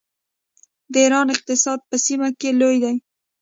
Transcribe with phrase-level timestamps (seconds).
[0.91, 2.95] د ایران اقتصاد په سیمه کې لوی دی.